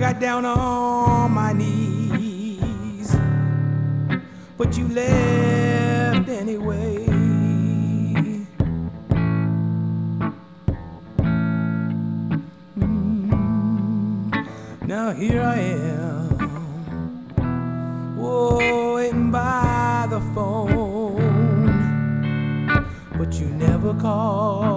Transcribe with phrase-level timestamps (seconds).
[0.00, 3.16] got down on my knees,
[4.58, 7.06] but you left anyway.
[12.78, 14.46] Mm.
[14.86, 17.38] Now here I am,
[18.18, 21.16] waiting by the phone,
[23.16, 24.75] but you never call.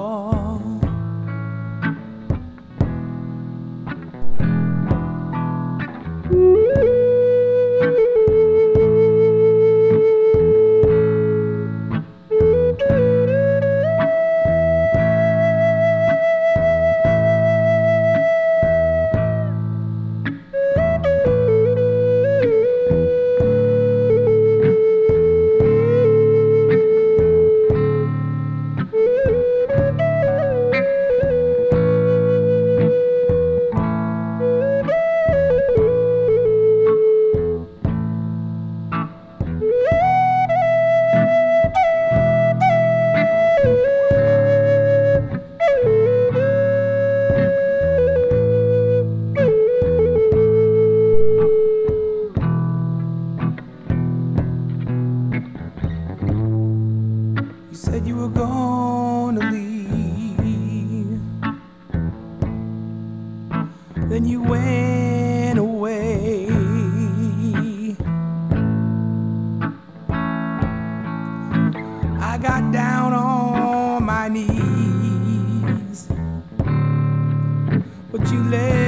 [64.09, 66.47] Then you went away.
[72.19, 76.07] I got down on my knees.
[78.11, 78.78] But you left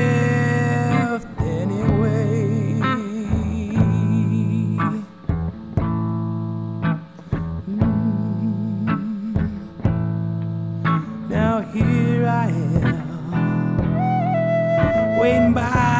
[15.62, 15.91] am,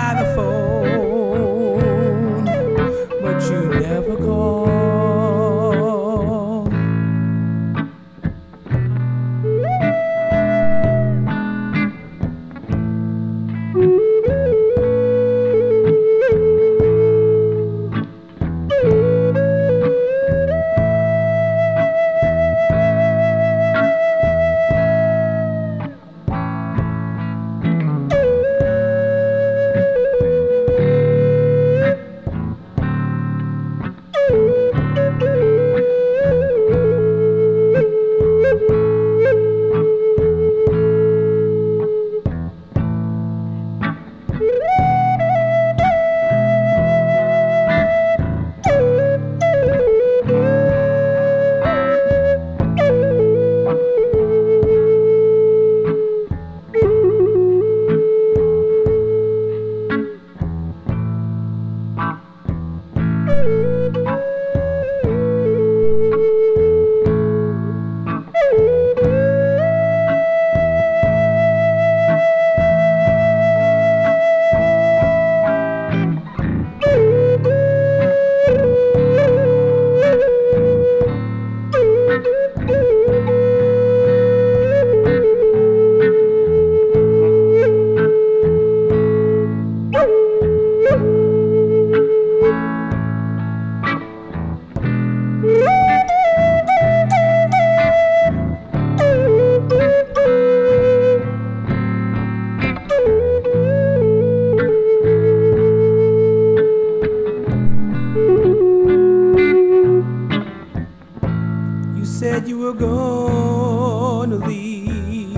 [112.32, 115.36] said you were gonna leave,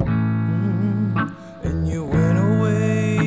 [0.00, 1.32] Mm,
[1.64, 3.18] and you went away.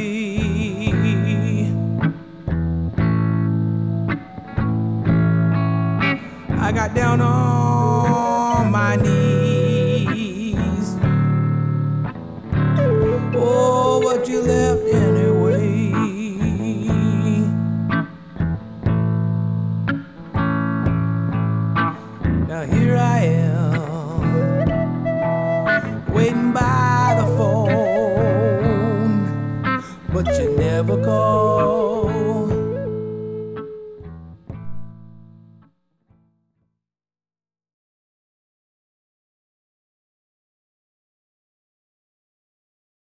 [6.67, 9.28] I got down on my knees.
[22.49, 24.25] Now here I am,
[26.11, 26.88] waiting by